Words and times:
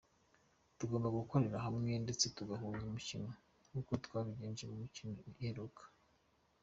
Tugomba 0.77 1.07
gukorera 1.17 1.57
hamwe 1.65 1.91
ndetse 2.03 2.25
tugahuza 2.37 2.81
umukino 2.85 3.29
nkuko 3.67 3.91
twabigenje 4.05 4.63
mu 4.69 4.75
mikino 4.83 5.15
iheruka. 5.31 5.83